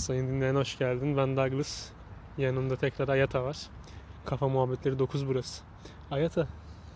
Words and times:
Sayın 0.00 0.28
dinleyen 0.28 0.54
hoş 0.54 0.78
geldin. 0.78 1.16
Ben 1.16 1.36
Douglas. 1.36 1.88
Yanımda 2.38 2.76
tekrar 2.76 3.08
Ayata 3.08 3.44
var. 3.44 3.56
Kafa 4.24 4.48
muhabbetleri 4.48 4.98
9 4.98 5.28
burası. 5.28 5.62
Ayata, 6.10 6.46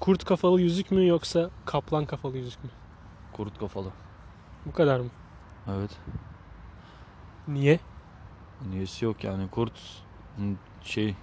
kurt 0.00 0.24
kafalı 0.24 0.60
yüzük 0.60 0.90
mü 0.90 1.06
yoksa 1.06 1.50
kaplan 1.64 2.06
kafalı 2.06 2.36
yüzük 2.38 2.64
mü? 2.64 2.70
Kurt 3.32 3.58
kafalı. 3.58 3.90
Bu 4.66 4.72
kadar 4.72 5.00
mı? 5.00 5.08
Evet. 5.68 5.90
Niye? 7.48 7.78
Niyesi 8.70 9.04
yok 9.04 9.24
yani 9.24 9.50
kurt 9.50 10.02
şey 10.82 11.14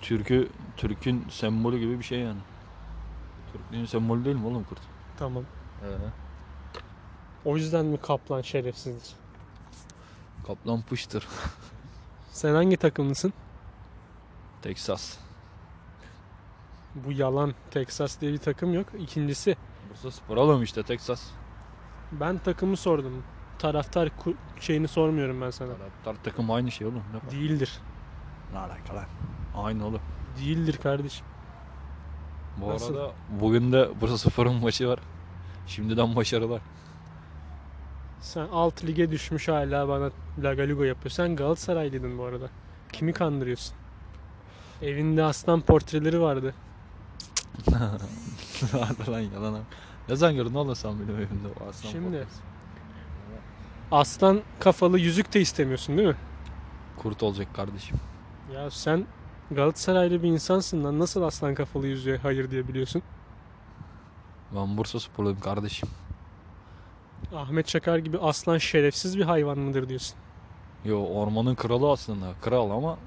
Türk'ü 0.00 0.48
Türk'ün 0.76 1.26
sembolü 1.28 1.78
gibi 1.78 1.98
bir 1.98 2.04
şey 2.04 2.18
yani. 2.20 2.40
Türklüğün 3.52 3.84
sembolü 3.84 4.24
değil 4.24 4.36
mi 4.36 4.46
oğlum 4.46 4.64
kurt? 4.64 4.80
Tamam. 5.18 5.44
Ee, 5.82 5.86
O 7.44 7.56
yüzden 7.56 7.86
mi 7.86 7.96
kaplan 7.96 8.42
şerefsizdir? 8.42 9.16
Kaplan 10.46 10.82
pıştır. 10.82 11.28
Sen 12.30 12.54
hangi 12.54 12.76
takımlısın? 12.76 13.32
Texas. 14.62 15.16
Bu 16.94 17.12
yalan. 17.12 17.54
Texas 17.70 18.20
diye 18.20 18.32
bir 18.32 18.38
takım 18.38 18.74
yok. 18.74 18.86
İkincisi 18.98 19.56
Bursa 19.90 20.10
Spor 20.10 20.36
oğlum 20.36 20.62
işte 20.62 20.82
Texas. 20.82 21.22
ben 22.12 22.38
takımı 22.38 22.76
sordum. 22.76 23.22
Taraftar 23.58 24.06
ku- 24.08 24.34
şeyini 24.60 24.88
sormuyorum 24.88 25.40
ben 25.40 25.50
sana. 25.50 25.72
Taraftar 26.04 26.24
takım 26.24 26.50
aynı 26.50 26.70
şey 26.70 26.86
oğlum. 26.86 27.02
Ne, 27.24 27.30
Değildir. 27.30 27.78
ne 28.52 28.58
alaka 28.58 28.94
lan? 28.94 29.04
Aynı 29.56 29.86
oğlum. 29.86 30.00
Değildir 30.40 30.76
kardeşim. 30.82 31.26
Bu 32.56 32.68
Nasıl? 32.68 32.94
arada 32.96 33.12
bugün 33.40 33.72
de 33.72 33.88
Bursa 34.00 34.18
Spor'un 34.18 34.54
maçı 34.62 34.88
var. 34.88 34.98
Şimdiden 35.66 36.16
başarılar. 36.16 36.60
Sen 38.20 38.48
alt 38.52 38.84
lige 38.84 39.10
düşmüş 39.10 39.48
hala 39.48 39.88
bana 39.88 40.10
lagalugo 40.44 40.82
yapıyor. 40.82 41.10
Sen 41.10 41.36
Galatasaraylıydın 41.36 42.18
bu 42.18 42.24
arada. 42.24 42.48
Kimi 42.92 43.12
kandırıyorsun? 43.12 43.74
Evinde 44.82 45.24
aslan 45.24 45.60
portreleri 45.60 46.20
vardı. 46.20 46.54
Hadi 48.72 49.10
lan 49.10 49.20
yalan 49.20 49.54
abi. 49.54 49.62
Ne 50.08 50.16
zaman 50.16 50.36
gördün 50.36 50.54
oğlum 50.54 50.74
sen 50.76 50.92
benim 51.00 51.16
evimde 51.16 51.48
o 51.60 51.68
aslan 51.68 51.90
Şimdi. 51.90 52.04
portresi? 52.18 52.40
Aslan 53.92 54.40
kafalı 54.60 54.98
yüzük 54.98 55.34
de 55.34 55.40
istemiyorsun 55.40 55.96
değil 55.98 56.08
mi? 56.08 56.16
Kurt 56.96 57.22
olacak 57.22 57.54
kardeşim. 57.54 57.96
Ya 58.54 58.70
sen 58.70 59.06
Galatasaraylı 59.50 60.22
bir 60.22 60.28
insansın 60.28 60.84
lan. 60.84 60.98
Nasıl 60.98 61.22
aslan 61.22 61.54
kafalı 61.54 61.86
yüzüğe 61.86 62.16
hayır 62.16 62.50
diyebiliyorsun? 62.50 63.02
Ben 64.56 64.76
Bursa 64.76 65.00
Sporluyum 65.00 65.40
kardeşim. 65.40 65.88
Ahmet 67.34 67.66
Çakar 67.66 67.98
gibi 67.98 68.18
aslan 68.18 68.58
şerefsiz 68.58 69.18
bir 69.18 69.22
hayvan 69.24 69.58
mıdır 69.58 69.88
diyorsun? 69.88 70.16
Yo 70.84 71.04
ormanın 71.04 71.54
kralı 71.54 71.90
aslında. 71.90 72.26
Kral 72.42 72.70
ama 72.70 72.98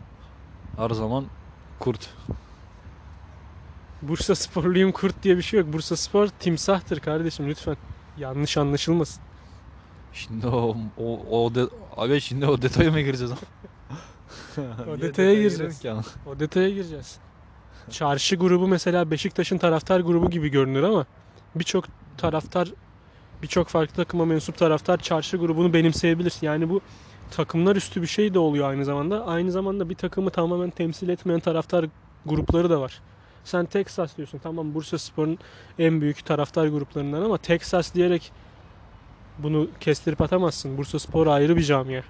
her 0.78 0.90
zaman 0.90 1.26
kurt. 1.80 2.10
Bursa 4.02 4.36
sporluyum 4.36 4.92
kurt 4.92 5.24
diye 5.24 5.38
bir 5.38 5.42
şey 5.42 5.60
yok. 5.60 5.74
Bursa 5.74 5.96
spor 5.96 6.28
timsahtır 6.28 7.00
kardeşim 7.00 7.50
lütfen. 7.50 7.78
Yanlış 8.18 8.58
anlaşılmasın. 8.58 9.24
Şimdi 10.14 10.48
o 10.48 10.76
o 10.98 11.20
o 11.32 11.56
de, 11.56 11.66
abi 11.98 12.22
şimdi 12.22 12.46
o 12.46 12.62
detaya 12.62 12.92
mı 12.92 13.02
gireceğiz? 13.02 13.34
O 14.90 15.02
detaya 15.02 15.34
gireceğiz. 15.34 15.82
O 16.28 16.40
detaya 16.40 16.70
gireceğiz. 16.70 17.18
Çarşı 17.90 18.36
grubu 18.36 18.68
mesela 18.68 19.12
Beşiktaş'ın 19.12 19.58
taraftar 19.58 20.00
grubu 20.00 20.30
gibi 20.30 20.50
görünür 20.50 20.84
ama 20.84 21.06
birçok 21.56 21.86
taraftar 22.18 22.70
birçok 23.42 23.68
farklı 23.68 23.96
takıma 23.96 24.26
mensup 24.26 24.58
taraftar 24.58 24.98
çarşı 24.98 25.38
grubunu 25.38 25.74
benimseyebilir. 25.74 26.34
Yani 26.42 26.70
bu 26.70 26.82
takımlar 27.36 27.76
üstü 27.76 28.02
bir 28.02 28.08
şey 28.08 28.34
de 28.34 28.40
oluyor 28.40 28.70
aynı 28.70 28.86
zamanda. 28.86 29.26
Aynı 29.26 29.52
zamanda 29.52 29.90
bir 29.90 29.96
takımı 29.96 30.30
tamamen 30.30 30.70
temsil 30.70 31.10
etmeyen 31.10 31.40
taraftar 31.40 31.86
grupları 32.26 32.70
da 32.70 32.82
var. 32.82 33.02
Sen 33.44 33.66
Texas 33.66 34.18
diyorsun. 34.18 34.40
Tamam 34.44 34.74
Bursa 34.74 34.98
Spor'un 34.98 35.38
en 35.80 36.02
büyük 36.02 36.26
taraftar 36.26 36.68
gruplarından 36.68 37.22
ama 37.22 37.38
Texas 37.38 37.94
diyerek 37.94 38.32
bunu 39.40 39.68
kestirip 39.80 40.22
atamazsın. 40.22 40.78
Bursa 40.78 41.00
Spor 41.00 41.28
ayrı 41.28 41.56
bir 41.56 41.64
camia. 41.64 42.02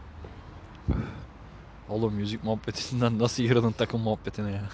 Oğlum 1.90 2.14
müzik 2.14 2.44
muhabbetinden 2.44 3.20
nasıl 3.20 3.44
girdin 3.44 3.72
takım 3.72 4.02
muhabbetine 4.02 4.52
ya? 4.52 4.70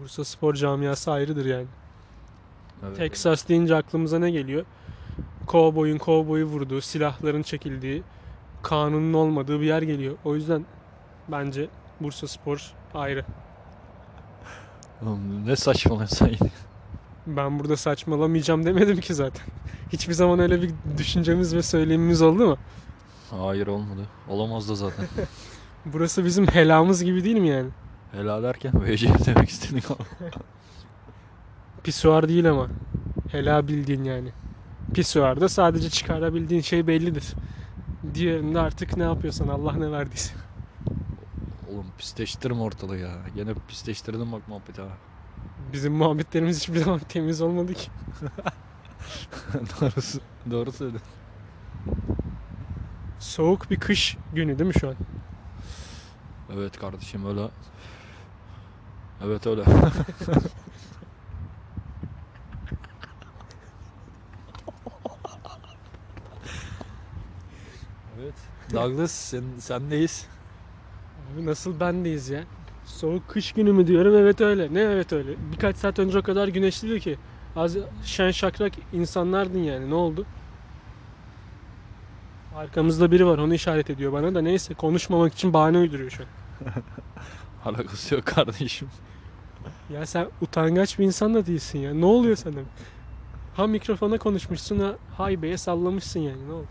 Bursa 0.00 0.24
Spor 0.24 0.54
camiası 0.54 1.12
ayrıdır 1.12 1.44
yani. 1.44 1.66
Evet. 2.86 2.96
Texas 2.96 3.48
deyince 3.48 3.76
aklımıza 3.76 4.18
ne 4.18 4.30
geliyor? 4.30 4.64
Kovboyun 5.46 5.98
kovboyu 5.98 6.44
vurduğu, 6.44 6.80
silahların 6.80 7.42
çekildiği, 7.42 8.02
kanunun 8.66 9.12
olmadığı 9.12 9.60
bir 9.60 9.66
yer 9.66 9.82
geliyor. 9.82 10.14
O 10.24 10.34
yüzden 10.34 10.66
bence 11.28 11.68
Bursa 12.00 12.28
Spor 12.28 12.72
ayrı. 12.94 13.24
Oğlum 15.02 15.46
ne 15.46 15.56
saçmalıyorsun 15.56 16.16
sen? 16.16 16.50
Ben 17.26 17.58
burada 17.58 17.76
saçmalamayacağım 17.76 18.66
demedim 18.66 19.00
ki 19.00 19.14
zaten. 19.14 19.46
Hiçbir 19.92 20.12
zaman 20.14 20.38
öyle 20.38 20.62
bir 20.62 20.70
düşüncemiz 20.98 21.54
ve 21.54 21.62
söylemimiz 21.62 22.22
oldu 22.22 22.46
mu? 22.46 22.56
Hayır 23.30 23.66
olmadı. 23.66 24.00
Olamaz 24.28 24.68
da 24.68 24.74
zaten. 24.74 25.06
Burası 25.84 26.24
bizim 26.24 26.46
helamız 26.46 27.04
gibi 27.04 27.24
değil 27.24 27.36
mi 27.36 27.48
yani? 27.48 27.68
Helal 28.12 28.42
derken 28.42 28.72
VC 28.84 29.08
demek 29.26 29.48
istedik. 29.48 29.84
Pisuar 31.84 32.28
değil 32.28 32.50
ama. 32.50 32.66
Hela 33.32 33.68
bildiğin 33.68 34.04
yani. 34.04 34.28
Pisuarda 34.94 35.48
sadece 35.48 35.90
çıkarabildiğin 35.90 36.62
şey 36.62 36.86
bellidir. 36.86 37.34
Diğerinde 38.14 38.60
artık 38.60 38.96
ne 38.96 39.02
yapıyorsan 39.02 39.48
Allah 39.48 39.72
ne 39.72 39.92
verdiyse. 39.92 40.34
Oğlum 41.72 41.86
pisleştirme 41.98 42.60
ortalığı 42.60 42.98
ya. 42.98 43.12
Gene 43.34 43.54
pisleştirdin 43.68 44.32
bak 44.32 44.48
muhabbeti 44.48 44.82
ha. 44.82 44.88
Bizim 45.72 45.92
muhabbetlerimiz 45.94 46.60
hiçbir 46.60 46.78
zaman 46.78 46.98
temiz 46.98 47.40
olmadı 47.40 47.74
ki. 47.74 47.90
doğrusu, 49.80 50.20
doğru 50.50 50.72
söyledin. 50.72 51.00
Soğuk 53.18 53.70
bir 53.70 53.80
kış 53.80 54.16
günü 54.32 54.58
değil 54.58 54.68
mi 54.68 54.74
şu 54.80 54.88
an? 54.88 54.94
Evet 56.54 56.78
kardeşim 56.78 57.26
öyle. 57.26 57.48
Evet 59.24 59.46
öyle. 59.46 59.64
Douglas 68.72 69.10
sen, 69.12 69.44
sendeyiz. 69.58 70.26
Abi 71.34 71.46
nasıl 71.46 71.80
bendeyiz 71.80 72.28
ya? 72.28 72.44
Soğuk 72.84 73.28
kış 73.28 73.52
günü 73.52 73.72
mü 73.72 73.86
diyorum 73.86 74.14
evet 74.16 74.40
öyle. 74.40 74.74
Ne 74.74 74.80
evet 74.80 75.12
öyle. 75.12 75.30
Birkaç 75.52 75.76
saat 75.76 75.98
önce 75.98 76.18
o 76.18 76.22
kadar 76.22 76.48
güneşliydi 76.48 77.00
ki. 77.00 77.18
Az 77.56 77.76
şen 78.04 78.30
şakrak 78.30 78.72
insanlardın 78.92 79.58
yani 79.58 79.90
ne 79.90 79.94
oldu? 79.94 80.26
Arkamızda 82.56 83.10
biri 83.10 83.26
var 83.26 83.38
onu 83.38 83.54
işaret 83.54 83.90
ediyor 83.90 84.12
bana 84.12 84.34
da 84.34 84.40
neyse 84.40 84.74
konuşmamak 84.74 85.32
için 85.34 85.52
bahane 85.52 85.78
uyduruyor 85.78 86.10
şu 86.10 86.22
an. 86.22 86.28
Alakası 87.64 88.14
yok 88.14 88.26
kardeşim. 88.26 88.88
Ya 89.90 90.06
sen 90.06 90.28
utangaç 90.40 90.98
bir 90.98 91.04
insan 91.04 91.34
da 91.34 91.46
değilsin 91.46 91.78
ya. 91.78 91.94
Ne 91.94 92.04
oluyor 92.06 92.36
sana? 92.36 92.60
Ha 93.54 93.66
mikrofona 93.66 94.18
konuşmuşsun 94.18 94.78
ha 94.78 94.94
haybeye 95.16 95.56
sallamışsın 95.56 96.20
yani 96.20 96.48
ne 96.48 96.52
oldu? 96.52 96.68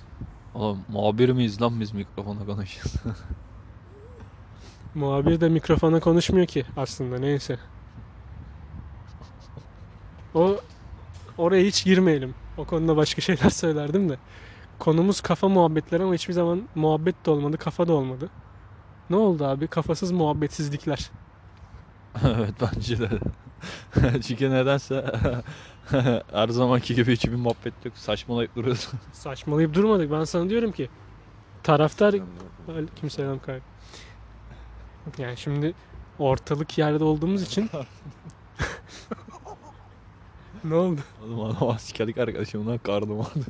Oğlum 0.56 0.86
muhabir 0.88 1.30
miyiz 1.30 1.62
lan 1.62 1.80
biz 1.80 1.94
mikrofona 1.94 2.46
konuşuyoruz. 2.46 2.94
Muhabir 4.96 5.42
de 5.42 5.50
mikrofona 5.50 6.00
konuşmuyor 6.00 6.48
ki 6.48 6.66
aslında 6.78 7.20
neyse. 7.20 7.60
O 10.34 10.58
oraya 11.38 11.64
hiç 11.66 11.86
girmeyelim. 11.86 12.36
O 12.58 12.66
konuda 12.66 12.98
başka 12.98 13.22
şeyler 13.22 13.50
söylerdim 13.50 14.10
de. 14.10 14.18
Konumuz 14.80 15.22
kafa 15.22 15.48
muhabbetleri 15.50 16.04
ama 16.04 16.14
hiçbir 16.14 16.34
zaman 16.34 16.70
muhabbet 16.76 17.26
de 17.26 17.32
olmadı, 17.32 17.58
kafa 17.58 17.88
da 17.88 17.94
olmadı. 17.94 18.30
Ne 19.10 19.16
oldu 19.16 19.46
abi? 19.46 19.68
Kafasız 19.68 20.12
muhabbetsizlikler. 20.12 21.12
evet 22.24 22.54
bence 22.62 23.00
de. 23.00 23.10
Çünkü 24.28 24.52
nedense 24.52 25.22
her 26.32 26.48
zamanki 26.48 26.96
gibi 26.96 27.12
hiçbir 27.12 27.36
muhabbet 27.36 27.86
yok. 27.86 27.98
Saçmalayıp 27.98 28.56
duruyoruz. 28.56 28.90
Saçmalayıp 29.14 29.74
durmadık. 29.74 30.12
Ben 30.12 30.24
sana 30.24 30.50
diyorum 30.50 30.72
ki 30.72 30.90
taraftar 31.64 32.16
Aleykümselam 32.70 33.40
kanka. 33.40 33.66
Yani 35.18 35.38
şimdi 35.38 35.74
ortalık 36.20 36.78
yerde 36.78 37.04
olduğumuz 37.04 37.42
için 37.42 37.70
ne 40.64 40.76
oldu? 40.76 41.02
Oğlum 41.24 41.42
adam 41.42 41.70
askerlik 41.70 42.18
arkadaşım 42.18 42.68
lan 42.68 42.78
karnım 42.78 43.22
ağrıdı. 43.22 43.46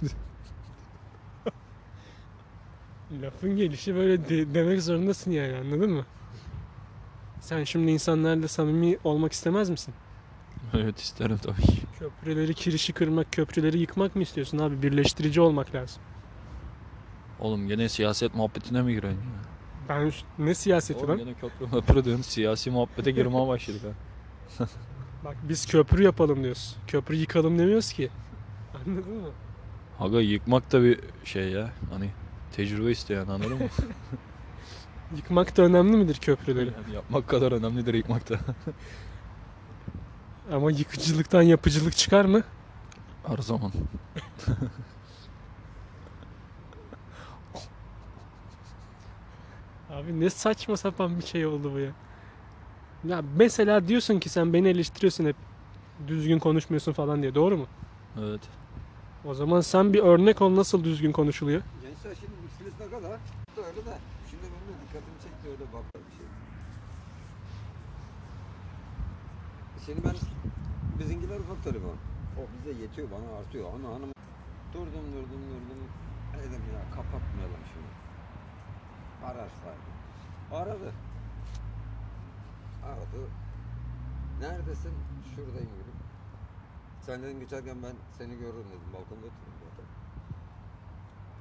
Lafın 3.21 3.55
gelişi 3.55 3.95
böyle 3.95 4.29
de- 4.29 4.53
demek 4.53 4.81
zorundasın 4.81 5.31
yani 5.31 5.57
anladın 5.57 5.91
mı? 5.91 6.05
Sen 7.41 7.63
şimdi 7.63 7.91
insanlarla 7.91 8.47
samimi 8.47 8.97
olmak 9.03 9.33
istemez 9.33 9.69
misin? 9.69 9.93
evet 10.73 10.99
isterim 10.99 11.37
tabii 11.37 11.61
ki. 11.61 11.81
Köprüleri 11.99 12.53
kirişi 12.53 12.93
kırmak, 12.93 13.31
köprüleri 13.31 13.79
yıkmak 13.79 14.15
mı 14.15 14.21
istiyorsun 14.21 14.57
abi? 14.57 14.81
Birleştirici 14.83 15.41
olmak 15.41 15.75
lazım. 15.75 16.01
Oğlum 17.39 17.67
gene 17.67 17.89
siyaset 17.89 18.35
muhabbetine 18.35 18.81
mi 18.81 18.93
giriyorsun 18.93 19.19
ya? 19.21 19.41
Ben 19.89 20.11
ne 20.39 20.55
siyaseti 20.55 20.99
Oğlum 20.99 21.09
lan? 21.09 21.17
gene 21.17 21.33
köprü 21.33 21.75
möprü 21.75 22.05
diyorsun. 22.05 22.21
Siyasi 22.23 22.71
muhabbete 22.71 23.11
girmeye 23.11 23.47
başladık 23.47 23.81
ha. 24.57 24.65
Bak 25.25 25.35
biz 25.49 25.65
köprü 25.65 26.03
yapalım 26.03 26.43
diyoruz. 26.43 26.75
Köprü 26.87 27.15
yıkalım 27.15 27.59
demiyoruz 27.59 27.93
ki. 27.93 28.09
Anladın 28.73 29.13
mı? 29.13 29.29
Aga 29.99 30.21
yıkmak 30.21 30.71
da 30.71 30.83
bir 30.83 30.99
şey 31.23 31.49
ya. 31.49 31.69
Hani 31.91 32.09
tecrübe 32.51 32.91
isteyen 32.91 33.27
anladın 33.27 33.53
mı? 33.57 33.59
Yıkmak 35.17 35.57
da 35.57 35.61
önemli 35.61 35.97
midir 35.97 36.15
köprüleri? 36.15 36.65
Yani 36.65 36.95
yapmak 36.95 37.27
kadar 37.27 37.51
önemlidir 37.51 37.93
yıkmak 37.93 38.29
da. 38.29 38.39
Ama 40.51 40.71
yıkıcılıktan 40.71 41.41
yapıcılık 41.41 41.97
çıkar 41.97 42.25
mı? 42.25 42.43
Her 43.27 43.37
zaman. 43.37 43.71
Abi 49.89 50.19
ne 50.19 50.29
saçma 50.29 50.77
sapan 50.77 51.19
bir 51.19 51.25
şey 51.25 51.45
oldu 51.45 51.71
bu 51.73 51.79
ya. 51.79 51.91
Ya 53.09 53.21
mesela 53.37 53.87
diyorsun 53.87 54.19
ki 54.19 54.29
sen 54.29 54.53
beni 54.53 54.67
eleştiriyorsun 54.67 55.25
hep 55.25 55.35
düzgün 56.07 56.39
konuşmuyorsun 56.39 56.93
falan 56.93 57.21
diye 57.21 57.35
doğru 57.35 57.57
mu? 57.57 57.65
Evet. 58.19 58.41
O 59.25 59.33
zaman 59.33 59.61
sen 59.61 59.93
bir 59.93 59.99
örnek 59.99 60.41
ol 60.41 60.55
nasıl 60.55 60.83
düzgün 60.83 61.11
konuşuluyor. 61.11 61.61
Gençler 61.81 62.15
şimdi 62.19 62.33
bisiklet 62.47 62.79
ne 62.79 62.97
kadar? 62.97 63.19
Öyle 63.57 63.85
de. 63.85 63.97
Şimdi 64.29 64.43
benim 64.43 64.67
de 64.67 64.81
dikkatimi 64.87 65.19
çekti 65.23 65.47
öyle 65.47 65.73
bak 65.73 65.83
bir 66.11 66.17
şey. 66.17 66.25
Şimdi 69.85 70.03
ben 70.03 70.15
bizimkiler 70.99 71.39
ufak 71.39 71.63
telefon. 71.63 71.97
O 72.37 72.41
bize 72.53 72.81
yetiyor 72.81 73.07
bana 73.11 73.37
artıyor. 73.39 73.73
Ana 73.73 73.87
hanım 73.95 74.11
durdum 74.73 75.05
durdum 75.13 75.41
durdum. 75.49 75.81
Dedim 76.33 76.61
ya 76.73 76.81
kapatmayalım 76.95 77.63
şunu. 77.73 77.89
Ararsaydı. 79.29 79.91
Aradı. 80.51 80.93
Aradı. 82.83 83.29
Neredesin? 84.41 84.93
Şuradayım 85.35 85.71
dedim. 85.79 85.97
Sen 87.01 87.23
dedim 87.23 87.39
geçerken 87.39 87.83
ben 87.83 87.95
seni 88.17 88.37
gördüm 88.37 88.65
dedim. 88.69 88.93
Balkonda 88.93 89.25
oturdum 89.29 89.57
zaten. 89.63 89.85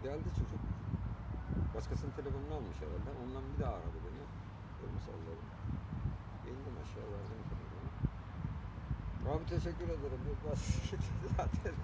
Geldi 0.02 0.28
çocuk. 0.38 0.60
Başkasının 1.74 2.12
telefonunu 2.12 2.54
almış 2.54 2.76
herhalde. 2.82 3.10
Ondan 3.22 3.44
bir 3.54 3.58
daha 3.58 3.72
aradı 3.74 3.98
beni. 4.06 4.24
Dedim 4.80 5.00
salladım. 5.06 5.48
İndim 6.50 6.76
aşağı 6.82 7.08
verdim. 7.12 7.63
Abi 9.32 9.46
teşekkür 9.46 9.84
ederim. 9.84 10.20
Zaten. 11.36 11.74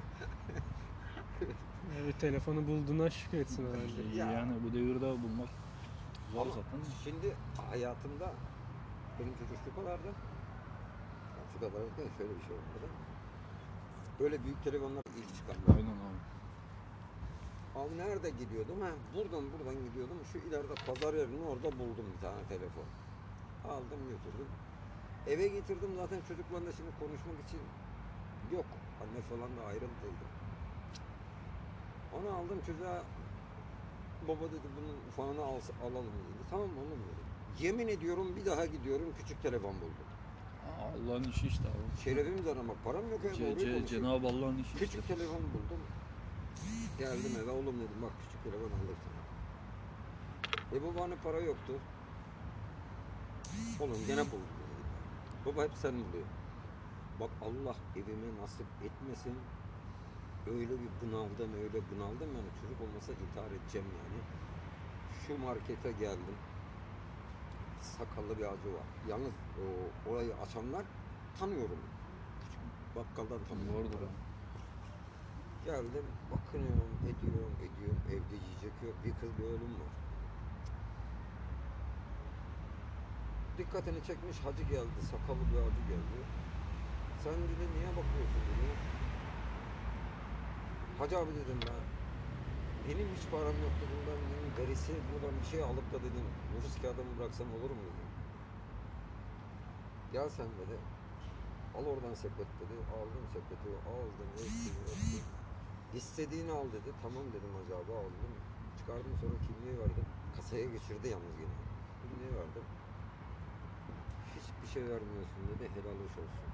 Evet 2.02 2.20
telefonu 2.20 2.66
bulduğuna 2.66 3.10
şükretsin 3.10 3.66
herhalde. 3.66 4.16
Ya. 4.16 4.32
Yani 4.32 4.52
bu 4.64 4.72
devirde 4.72 5.00
bulmak 5.00 5.48
zor 6.32 6.40
Ama 6.40 6.50
zaten. 6.50 6.80
Şimdi 7.04 7.36
hayatımda 7.70 8.32
benim 9.18 9.32
çocuk 9.32 9.58
şu 9.64 9.74
kadardı. 9.80 10.08
Şu 11.52 11.60
kadar 11.60 11.72
derken 11.72 12.16
şöyle 12.18 12.34
bir 12.38 12.44
şey 12.46 12.52
olmadı. 12.52 12.86
Böyle 14.20 14.44
büyük 14.44 14.64
telefonlar 14.64 15.02
ilk 15.18 15.34
çıkan. 15.36 15.74
Aynen 15.74 15.96
abi. 16.06 16.20
Abi 17.80 17.98
nerede 17.98 18.30
gidiyordum? 18.30 18.80
Ha, 18.80 18.90
buradan 19.14 19.44
buradan 19.52 19.74
gidiyordum. 19.88 20.16
Şu 20.32 20.38
ileride 20.38 20.74
pazar 20.86 21.14
yerinin 21.14 21.46
orada 21.46 21.68
buldum 21.78 22.06
bir 22.16 22.20
tane 22.26 22.42
telefon. 22.48 22.88
Aldım 23.64 24.00
götürdüm. 24.12 24.48
Eve 25.26 25.48
getirdim 25.48 25.90
zaten 25.96 26.20
çocuklarla 26.28 26.72
şimdi 26.72 26.90
konuşmak 26.98 27.40
için 27.48 27.60
yok. 28.52 28.64
Anne 29.00 29.22
falan 29.22 29.56
da 29.56 29.62
ayrıldıydı. 29.62 30.24
Onu 32.12 32.28
aldım 32.28 32.60
çocuğa 32.66 33.04
baba 34.28 34.44
dedi 34.52 34.68
bunun 34.76 34.96
ufağını 35.08 35.42
al, 35.42 35.60
alalım 35.82 36.12
dedi. 36.12 36.44
Tamam 36.50 36.78
oğlum 36.78 36.98
dedim. 36.98 37.24
Yemin 37.58 37.88
ediyorum 37.88 38.36
bir 38.36 38.46
daha 38.46 38.66
gidiyorum 38.66 39.12
küçük 39.16 39.42
telefon 39.42 39.74
buldum. 39.80 40.06
Allah'ın 40.80 41.24
işi 41.24 41.46
işte 41.46 41.68
abi. 41.68 42.00
Şerefimiz 42.04 42.46
aramak 42.46 42.84
param 42.84 43.10
yok. 43.10 43.20
Ce- 43.24 43.58
Ce-. 43.58 43.86
Cenab-ı 43.86 44.26
Allah'ın 44.26 44.58
işi 44.58 44.78
Küçük 44.78 45.02
işte. 45.02 45.14
telefon 45.14 45.42
buldum. 45.54 45.80
Geldim 46.98 47.32
eve 47.42 47.50
oğlum 47.50 47.80
dedim 47.80 48.02
bak 48.02 48.12
küçük 48.20 48.42
telefon 48.42 48.70
aldık 48.70 48.98
sana. 49.04 49.20
E 50.78 50.82
babanın 50.82 51.16
para 51.16 51.40
yoktu. 51.40 51.72
Oğlum 53.80 53.98
gene 54.06 54.30
buldum. 54.32 54.59
Baba 55.46 55.62
hep 55.64 55.74
sen 55.74 55.92
buluyor. 55.92 56.26
Bak 57.20 57.30
Allah 57.42 57.76
evime 57.96 58.42
nasip 58.42 58.66
etmesin. 58.84 59.34
Öyle 60.46 60.70
bir 60.70 60.90
bunaldım 61.00 61.50
öyle 61.54 61.80
bunaldım 61.90 62.30
yani 62.36 62.50
çocuk 62.60 62.80
olmasa 62.80 63.12
intihar 63.12 63.50
edeceğim 63.50 63.88
yani. 64.00 64.20
Şu 65.26 65.38
markete 65.38 65.92
geldim. 65.92 66.38
Sakallı 67.80 68.38
bir 68.38 68.44
acı 68.44 68.74
var. 68.74 68.88
Yalnız 69.08 69.32
o 69.64 70.10
orayı 70.10 70.36
açanlar 70.36 70.84
tanıyorum. 71.38 71.80
Küçük 72.40 72.96
bakkaldan 72.96 73.44
tanıyorum. 73.48 73.92
Doğrudur. 73.92 74.08
Geldim, 75.64 76.06
bakınıyorum, 76.32 76.92
ediyorum, 77.10 77.54
ediyorum. 77.66 78.00
Evde 78.08 78.36
yiyecek 78.44 78.74
yok. 78.82 78.94
Bir 79.04 79.12
kız 79.20 79.38
bir 79.38 79.44
oğlum 79.44 79.74
var. 79.80 79.92
Dikkatini 83.60 84.00
çekmiş 84.08 84.38
hacı 84.46 84.64
geldi, 84.74 84.98
sakallı 85.10 85.44
bir 85.50 85.60
hacı 85.66 85.82
geldi. 85.92 86.18
Sen 87.24 87.36
dedi 87.50 87.64
niye 87.74 87.90
bakıyorsun 87.98 88.42
dedi. 88.48 88.68
Hacı 90.98 91.14
abi 91.18 91.32
dedim 91.40 91.60
ben. 91.68 91.82
Benim 92.86 93.08
hiç 93.16 93.24
param 93.32 93.56
yok 93.66 93.74
dedim 93.82 94.00
ben 94.08 94.20
dedim, 94.30 94.50
derisi 94.58 94.92
buradan 95.08 95.34
bir 95.40 95.48
şey 95.52 95.62
alıp 95.70 95.86
da 95.92 95.98
dedim 96.06 96.26
nüfus 96.52 96.74
kağıdımı 96.82 97.12
bıraksam 97.18 97.48
olur 97.56 97.72
mu 97.78 97.82
dedim. 97.88 98.10
Gel 100.14 100.28
sen 100.38 100.50
dedi. 100.60 100.76
Al 101.76 101.84
oradan 101.92 102.14
sepet 102.24 102.50
dedi. 102.60 102.76
Aldım 102.96 103.24
sepeti, 103.34 103.70
aldım, 103.92 104.30
ettim, 104.42 104.76
ettim. 104.92 105.24
İstediğini 106.00 106.52
al 106.58 106.66
dedi. 106.76 106.90
Tamam 107.02 107.24
dedim 107.34 107.52
hacı 107.58 107.72
abi 107.80 107.92
aldım. 108.00 108.32
Çıkardım 108.78 109.14
sonra 109.20 109.36
kimliği 109.46 109.76
verdim. 109.82 110.06
Kasaya 110.36 110.66
geçirdi 110.76 111.06
yalnız 111.14 111.36
yine. 111.42 111.56
Kimliği 112.00 112.32
verdim. 112.40 112.66
Hiçbir 114.36 114.68
şey 114.74 114.82
vermiyorsun 114.82 115.42
dedi. 115.50 115.64
Helal 115.74 115.98
hoş 116.04 116.14
olsun. 116.22 116.48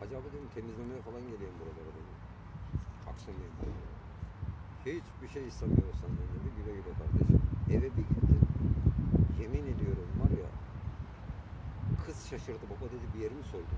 Hacı 0.00 0.16
abi 0.18 0.28
dedim 0.32 0.48
temizlemeye 0.54 1.02
falan 1.02 1.22
geleyim 1.32 1.56
buralara 1.60 1.92
dedim. 1.98 2.18
Akşam 3.10 3.34
yemeği. 3.34 3.88
Hiçbir 4.86 5.28
şey 5.34 5.44
istemiyorsan 5.48 6.10
dedi. 6.18 6.48
Güle 6.56 6.72
güle 6.78 6.92
kardeşim. 7.00 7.40
Eve 7.70 7.88
bir 7.96 8.06
gittim. 8.10 8.40
Yemin 9.40 9.66
ediyorum 9.74 10.10
var 10.22 10.30
ya. 10.44 10.50
Kız 12.06 12.18
şaşırdı. 12.30 12.64
Baba 12.70 12.86
dedi 12.94 13.06
bir 13.14 13.20
yerimi 13.24 13.44
soydu. 13.44 13.74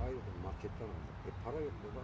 Hayır 0.00 0.16
dedim 0.26 0.42
marketten 0.44 0.90
aldım. 0.94 1.16
E 1.28 1.30
para 1.44 1.60
yok 1.60 1.76
baba. 1.84 2.02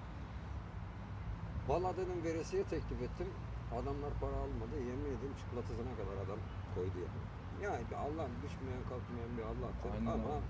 Valla 1.69 1.97
dedim 1.97 2.25
veresiye 2.25 2.65
teklif 2.65 3.03
ettim. 3.03 3.29
Adamlar 3.73 4.13
para 4.21 4.37
almadı. 4.45 4.75
Yemin 4.89 5.11
ederim 5.15 5.37
çikolatasına 5.41 5.93
kadar 6.01 6.17
adam 6.25 6.41
koydu 6.75 6.99
yani. 7.07 7.42
Yani 7.63 7.83
bir 7.91 7.97
Allah'ın 8.07 8.35
düşmeyen 8.45 8.83
kalkmayan 8.91 9.33
bir 9.39 9.43
Allah'tır. 9.43 9.91
Aynen 9.95 10.07
Ama 10.07 10.33
abi. 10.37 10.49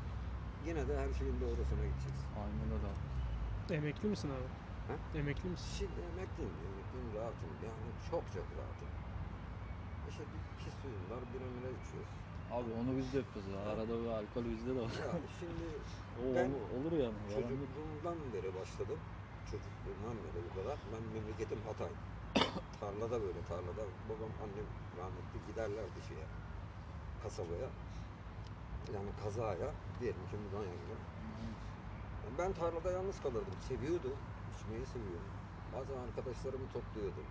yine 0.66 0.88
de 0.88 0.94
her 1.02 1.10
şeyin 1.18 1.40
doğrusuna 1.40 1.84
gideceksin. 1.90 2.28
Aynen 2.42 2.68
öyle 2.76 2.86
abi. 2.92 3.74
Emekli 3.78 4.08
misin 4.08 4.30
abi? 4.36 4.48
Ha? 4.88 4.94
Emekli 5.20 5.48
misin? 5.54 5.70
Şimdi 5.78 5.98
emekliyim, 6.10 6.54
emekliyim 6.68 7.08
rahatım. 7.16 7.52
Yani 7.68 7.88
çok 8.10 8.24
çok 8.36 8.46
rahatım. 8.58 8.90
İşte 10.10 10.22
bir 10.32 10.40
iki 10.54 10.70
suyum 10.80 11.04
var, 11.12 11.22
bir 11.32 11.40
ömre 11.48 11.70
içiyoruz. 11.80 12.12
Abi 12.56 12.68
onu 12.80 12.90
biz 12.98 13.06
de 13.12 13.16
yapıyoruz 13.22 13.50
ya. 13.54 13.60
Arada 13.72 13.94
bir 14.02 14.10
alkol 14.20 14.44
bizde 14.54 14.70
de 14.76 14.80
var. 14.80 14.92
Ya 15.06 15.12
şimdi 15.40 15.66
O 16.22 16.24
Ben 16.36 16.50
olur, 16.76 16.92
yani. 17.04 17.18
çocukluğumdan 17.36 18.18
beri 18.34 18.50
başladım. 18.60 19.00
Çocukluğumdan 19.50 20.16
beri 20.24 20.38
bu 20.46 20.50
kadar. 20.58 20.76
Ben 20.92 21.02
memleketim 21.14 21.60
Hatay. 21.68 21.92
tarlada 22.80 23.16
böyle 23.26 23.40
tarlada. 23.50 23.82
Babam 24.08 24.32
annem 24.44 24.68
rahmetli 24.98 25.38
giderlerdi 25.48 26.00
şeye. 26.08 26.26
Kasabaya. 27.22 27.68
Yani 28.94 29.10
kazaya. 29.24 29.70
Diyelim 30.00 30.26
ki 30.30 30.36
Mudanya 30.36 30.74
gibi. 30.82 30.96
Yani 32.24 32.38
Ben 32.38 32.52
tarlada 32.52 32.90
yalnız 32.92 33.20
kalırdım. 33.20 33.56
Seviyordum. 33.68 34.16
İçmeyi 34.54 34.86
seviyorum. 34.86 35.32
Bazen 35.74 35.98
arkadaşlarımı 36.06 36.66
topluyordum. 36.72 37.26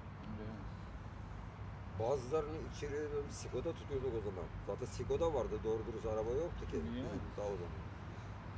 Bazılarını 1.99 2.57
içeriye 2.75 3.07
Sigoda 3.31 3.73
tutuyorduk 3.73 4.13
o 4.19 4.21
zaman. 4.21 4.47
Zaten 4.67 4.85
Sigoda 4.85 5.33
vardı. 5.33 5.55
Doğru 5.63 5.85
dürüst 5.87 6.05
araba 6.05 6.31
yoktu 6.31 6.63
ki. 6.71 6.77
Niye? 6.91 7.03
Daha 7.37 7.47
o 7.47 7.57
zaman. 7.61 7.81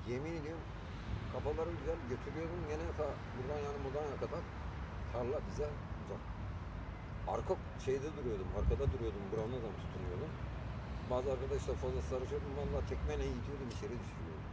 Yemin 0.07 0.41
ediyorum 0.41 0.65
kafaları 1.33 1.71
güzel 1.79 1.99
götürüyordum. 2.11 2.61
Gene 2.69 2.85
ta 2.97 3.07
buradan 3.35 3.59
yani 3.67 3.77
Mudanya 3.85 4.17
kadar 4.23 4.43
tarla 5.13 5.37
bize 5.47 5.67
uzak. 6.01 6.23
Arka 7.33 7.53
şeyde 7.85 8.09
duruyordum. 8.17 8.49
Arkada 8.59 8.85
duruyordum. 8.93 9.23
Buranın 9.31 9.61
tutunuyordum. 9.81 10.31
Bazı 11.09 11.31
arkadaşlar 11.31 11.75
fazla 11.75 12.01
sarışıyordum. 12.01 12.49
Valla 12.57 12.85
tekmeyle 12.89 13.23
itiyordum 13.27 13.67
içeri 13.67 13.95
düşürüyordum. 14.01 14.43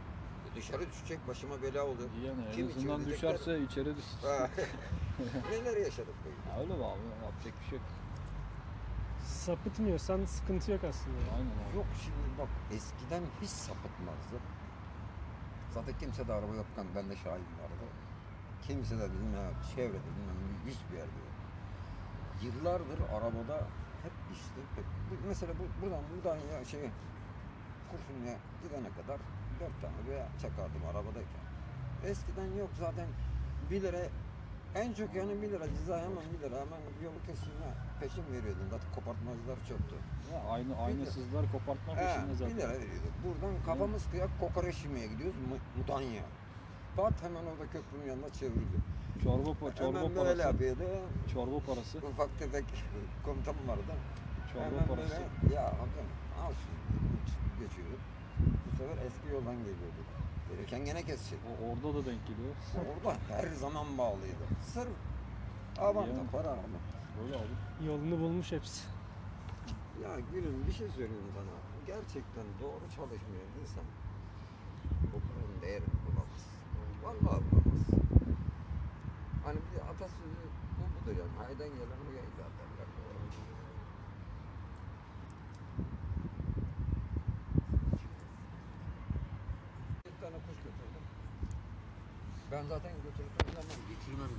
E 0.51 0.55
Dışarı 0.55 0.89
düşecek 0.89 1.27
başıma 1.27 1.61
bela 1.61 1.85
oldu. 1.85 2.01
Yani 2.25 2.41
en 2.57 2.67
azından 2.69 3.05
düşerse 3.05 3.61
içeri 3.61 3.97
düşsün. 3.97 4.19
Neler 5.51 5.77
yaşadık 5.77 6.15
be. 6.25 6.29
Ya 6.49 6.59
öyle 6.59 6.73
mi 6.73 6.85
abi? 6.85 6.99
Yapacak 7.25 7.53
bir 7.61 7.69
şey 7.69 7.77
yok. 7.77 7.87
sapıtmıyorsan 9.25 10.25
sıkıntı 10.25 10.71
yok 10.71 10.83
aslında. 10.83 11.17
Aynen 11.35 11.69
abi. 11.69 11.77
Yok 11.77 11.85
şimdi 12.03 12.37
bak 12.39 12.49
eskiden 12.75 13.23
hiç 13.41 13.49
sapıtmazdı. 13.49 14.37
Zaten 15.73 15.95
kimse 15.99 16.27
de 16.27 16.33
araba 16.33 16.55
yokken 16.55 16.85
ben 16.95 17.09
de 17.09 17.15
şahidim 17.15 17.55
vardı. 17.61 17.85
Kimse 18.67 18.97
de 18.99 19.07
bizim 19.13 19.33
ya 19.33 19.51
çevrede 19.75 19.93
bilmem 20.17 20.57
hiçbir 20.67 20.97
yerde 20.97 21.17
yok. 21.25 21.31
Yıllardır 22.41 22.99
arabada 23.13 23.67
hep 24.03 24.11
işte 24.33 24.59
hep, 24.75 24.85
mesela 25.27 25.53
bu, 25.59 25.63
buradan 25.81 26.03
buradan 26.11 26.37
ya 26.53 26.65
şey 26.65 26.89
Kurşun'a 27.91 28.35
gidene 28.63 28.89
kadar 28.97 29.19
dört 29.59 29.81
tane 29.81 29.99
veya 30.09 30.27
çakardım 30.41 30.83
arabadayken. 30.91 31.43
Eskiden 32.05 32.49
yok 32.59 32.69
zaten 32.79 33.07
1 33.71 33.81
lira 33.81 34.01
en 34.75 34.93
çok 34.93 35.15
yani 35.15 35.41
1 35.41 35.49
lira 35.51 35.65
ceza 35.69 35.97
hemen 35.99 36.23
1 36.33 36.39
lira 36.39 36.55
hemen 36.63 36.81
yolu 37.03 37.19
kesilme 37.27 37.69
peşin 37.99 38.25
veriyordun. 38.33 38.67
Zaten 38.71 38.91
kopartmacılar 38.95 39.57
çoktu. 39.69 39.95
Ya 40.33 40.39
aynı 40.53 40.77
aynısızlar 40.77 41.51
kopartma 41.51 41.93
peşinde 41.95 42.31
1 42.31 42.35
zaten. 42.35 42.57
lira 42.57 42.69
veriyorduk. 42.69 43.13
Buradan 43.25 43.55
kafamız 43.65 44.03
kıyak 44.11 44.39
kokoreç 44.39 44.83
yemeye 44.85 45.07
gidiyoruz 45.07 45.35
Mu- 45.49 45.65
Mudanya. 45.77 46.23
Pat 46.97 47.23
hemen 47.23 47.45
orada 47.45 47.65
köprünün 47.73 48.05
yanına 48.07 48.29
çevirdi. 48.29 48.77
Çorba, 49.23 49.49
pa- 49.49 49.75
çorba 49.77 49.99
Hemen 49.99 50.13
parası. 50.13 50.25
böyle 50.29 50.41
yapıyordu. 50.41 50.83
Çorba 51.33 51.59
parası. 51.59 51.97
Ufak 51.97 52.39
tefek 52.39 52.65
komutan 53.25 53.55
vardı. 53.67 53.93
Çorba 54.53 54.65
hemen 54.65 54.87
parası. 54.87 55.21
böyle 55.43 55.55
ya 55.55 55.63
hocam 55.73 56.07
al 56.43 56.51
şunu 56.61 56.79
geçiyorduk. 57.67 57.99
Bu 58.65 58.77
sefer 58.77 58.97
eski 59.05 59.27
yoldan 59.33 59.57
geliyorduk. 59.57 60.07
Gelirken 60.49 60.85
gene 60.85 61.03
kesecek. 61.03 61.39
O, 61.49 61.51
orada 61.69 61.97
da 61.97 62.05
denk 62.05 62.21
geliyor. 62.27 62.53
Orada 62.89 63.17
her 63.29 63.47
zaman 63.55 63.97
bağlıydı. 63.97 64.45
Sırf 64.73 64.95
avanta 65.79 66.23
para 66.31 66.49
alma. 66.49 66.79
Böyle 67.21 67.35
abi. 67.35 67.85
Yolunu 67.87 68.19
bulmuş 68.19 68.51
hepsi. 68.51 68.81
Ya 70.03 70.09
gülüm 70.33 70.63
bir 70.67 70.73
şey 70.73 70.87
söyleyeyim 70.89 71.31
sana. 71.35 71.55
Gerçekten 71.87 72.45
doğru 72.61 72.85
çalışmayan 72.95 73.49
insan 73.61 73.83
bu 75.13 75.17
paranın 75.27 75.61
değerini 75.61 75.97
bulamaz. 76.05 76.41
Vallahi 77.03 77.43
atasözü 79.91 80.41
bu 80.77 80.83
budur 80.95 81.15
yani. 81.19 81.31
Haydan 81.37 81.67
gelen 81.67 81.99
buraya 82.07 82.23
ithal 82.29 82.51
derler. 82.57 82.87
Bir 90.05 90.15
tane 90.21 90.37
kuş 90.45 90.57
götürdüm. 90.65 91.03
Ben 92.51 92.63
zaten 92.69 92.91
götürdüğüm 93.03 93.53
zaman 93.53 93.77
getirmem. 93.89 94.29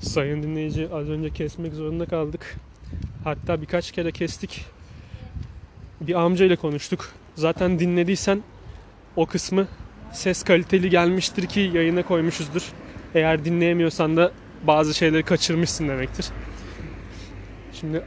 Hiç. 0.00 0.08
Sayın 0.08 0.42
dinleyici 0.42 0.88
az 0.92 1.08
önce 1.08 1.30
kesmek 1.30 1.74
zorunda 1.74 2.06
kaldık. 2.06 2.56
Hatta 3.24 3.60
birkaç 3.60 3.92
kere 3.92 4.12
kestik. 4.12 4.66
Bir 6.00 6.14
amca 6.14 6.44
ile 6.44 6.56
konuştuk. 6.56 7.12
Zaten 7.34 7.78
dinlediysen 7.78 8.42
o 9.16 9.26
kısmı 9.26 9.68
ses 10.14 10.42
kaliteli 10.42 10.90
gelmiştir 10.90 11.46
ki 11.46 11.60
yayına 11.74 12.02
koymuşuzdur. 12.02 12.72
Eğer 13.14 13.44
dinleyemiyorsan 13.44 14.16
da 14.16 14.32
bazı 14.62 14.94
şeyleri 14.94 15.22
kaçırmışsın 15.22 15.88
demektir. 15.88 16.26
Şimdi 17.72 18.04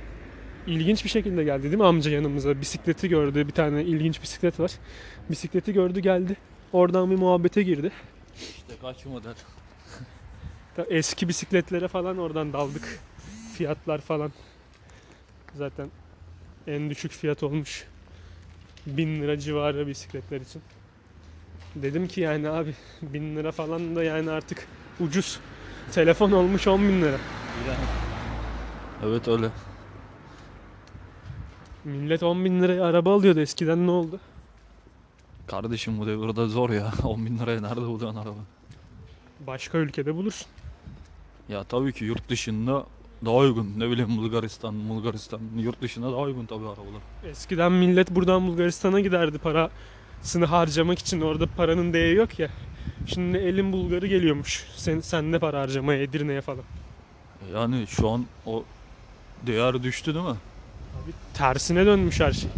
ilginç 0.68 1.04
bir 1.04 1.10
şekilde 1.10 1.44
geldi 1.44 1.64
değil 1.64 1.76
mi 1.76 1.86
amca 1.86 2.12
yanımıza? 2.12 2.62
Bisikleti 2.62 3.10
gördü. 3.10 3.48
Bir 3.48 3.52
tane 3.54 3.84
ilginç 3.84 4.22
bisiklet 4.22 4.60
var. 4.60 4.72
Bisikleti 5.30 5.74
gördü 5.74 6.00
geldi. 6.00 6.36
Oradan 6.74 7.12
bir 7.12 7.16
muhabbete 7.16 7.64
girdi. 7.64 7.92
İşte 8.36 8.74
kaç 8.82 9.06
model. 9.06 9.34
Ta- 10.76 10.86
Eski 10.90 11.28
bisikletlere 11.28 11.88
falan 11.88 12.18
oradan 12.18 12.54
daldık. 12.54 13.00
Fiyatlar 13.54 14.02
falan. 14.02 14.32
Zaten 15.56 15.88
en 16.68 16.90
düşük 16.90 17.12
fiyat 17.12 17.44
olmuş. 17.44 17.86
1000 18.88 19.22
lira 19.22 19.40
civarı 19.40 19.88
bisikletler 19.88 20.42
için. 20.42 20.62
Dedim 21.82 22.08
ki 22.08 22.22
yani 22.22 22.50
abi 22.50 22.74
1000 23.02 23.36
lira 23.36 23.52
falan 23.52 23.96
da 23.96 24.04
yani 24.04 24.32
artık 24.32 24.68
ucuz. 25.00 25.40
Telefon 25.92 26.32
olmuş 26.32 26.68
10 26.68 26.82
bin 26.82 27.02
lira. 27.02 27.18
Evet 29.06 29.28
öyle. 29.28 29.50
Millet 31.84 32.24
10 32.24 32.46
bin 32.46 32.62
liraya 32.62 32.84
araba 32.86 33.16
alıyordu 33.16 33.40
eskiden 33.40 33.88
ne 33.88 33.92
oldu? 33.92 34.20
Kardeşim 35.48 36.00
bu 36.00 36.08
devirde 36.08 36.46
zor 36.48 36.70
ya. 36.70 36.92
10 37.04 37.26
bin 37.26 37.40
liraya 37.40 37.62
nerede 37.62 37.82
buluyorsun 37.82 38.16
araba? 38.20 38.40
Başka 39.48 39.78
ülkede 39.78 40.16
bulursun. 40.16 40.48
Ya 41.50 41.64
tabii 41.64 41.94
ki 41.94 42.06
yurt 42.06 42.30
dışında 42.30 42.86
daha 43.26 43.36
uygun. 43.36 43.74
Ne 43.78 43.90
bileyim 43.90 44.18
Bulgaristan, 44.18 44.90
Bulgaristan. 44.90 45.40
Yurt 45.58 45.82
dışında 45.82 46.12
daha 46.12 46.22
uygun 46.22 46.46
tabii 46.46 46.66
arabalar. 46.66 47.02
Eskiden 47.26 47.72
millet 47.72 48.16
buradan 48.16 48.48
Bulgaristan'a 48.48 49.00
giderdi 49.00 49.38
parasını 50.18 50.46
harcamak 50.46 51.00
için. 51.00 51.22
Orada 51.22 51.46
paranın 51.46 51.94
değeri 51.94 52.16
yok 52.16 52.40
ya. 52.40 52.50
Şimdi 53.06 53.38
elin 53.38 53.74
Bulgarı 53.74 54.08
geliyormuş. 54.08 54.66
Sen, 54.76 55.00
sen 55.00 55.34
de 55.34 55.40
para 55.40 55.62
harcamaya 55.62 56.02
Edirne'ye 56.02 56.42
falan. 56.42 56.64
Yani 57.54 57.88
şu 57.88 58.10
an 58.10 58.26
o 58.46 58.64
değer 59.48 59.84
düştü 59.84 60.14
değil 60.16 60.26
mi? 60.26 60.32
Abi 60.32 61.12
tersine 61.34 61.86
dönmüş 61.86 62.20
her 62.20 62.32
şey. 62.32 62.50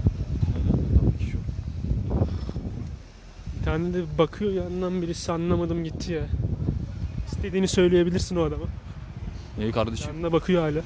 Bir 3.60 3.66
tane 3.66 3.94
de 3.94 4.18
bakıyor 4.18 4.52
yandan 4.52 5.02
birisi 5.02 5.32
anlamadım 5.32 5.84
gitti 5.84 6.14
ya. 6.14 6.24
İstediğini 7.28 7.68
söyleyebilirsin 7.68 8.36
o 8.36 8.42
adama. 8.42 8.66
İyi 9.60 9.72
kardeşim. 9.72 10.14
Yanına 10.14 10.32
bakıyor 10.32 10.62
hala. 10.62 10.82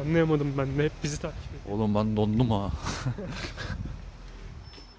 Anlayamadım 0.00 0.52
ben 0.58 0.78
de 0.78 0.84
hep 0.84 0.92
bizi 1.04 1.20
takip 1.20 1.38
ediyor. 1.38 1.76
Oğlum 1.76 1.94
ben 1.94 2.16
dondum 2.16 2.50
ha. 2.50 2.70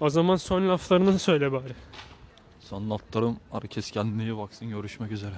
O 0.00 0.10
zaman 0.10 0.36
son 0.36 0.68
laflarını 0.68 1.18
söyle 1.18 1.52
bari. 1.52 1.74
Son 2.60 2.88
notlarım 2.88 3.36
herkes 3.52 3.90
kendine 3.90 4.22
iyi 4.22 4.36
baksın. 4.36 4.68
Görüşmek 4.68 5.12
üzere. 5.12 5.34